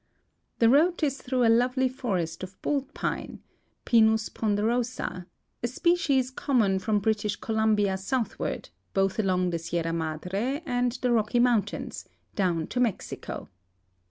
[0.57, 3.43] The road is through a lovely forest of bull pine
[3.85, 5.29] {Pinus ponderosa), a PETRIFIED LOGS,
[5.67, 11.37] ARIZONA species common from British Columbia soutiiward, botii along the Sierra Madre and the Rocky
[11.39, 13.47] mountains, down to Mexico.